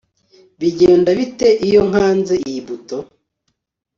Bigenda 0.59 1.09
bite 1.19 1.49
iyo 1.67 1.81
nkanze 1.89 2.33
iyi 2.47 2.59
buto 2.67 2.97